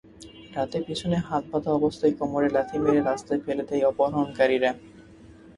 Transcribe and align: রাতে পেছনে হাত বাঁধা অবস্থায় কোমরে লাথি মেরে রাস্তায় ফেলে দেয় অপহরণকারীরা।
রাতে 0.55 0.77
পেছনে 0.87 1.17
হাত 1.27 1.43
বাঁধা 1.51 1.71
অবস্থায় 1.73 2.13
কোমরে 2.19 2.49
লাথি 2.55 2.77
মেরে 2.83 3.01
রাস্তায় 3.01 3.41
ফেলে 3.45 3.63
দেয় 3.69 3.87
অপহরণকারীরা। 3.91 4.71